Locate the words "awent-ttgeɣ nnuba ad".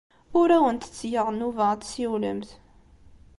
0.57-1.81